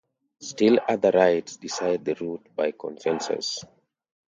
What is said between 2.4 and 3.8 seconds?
by consensus.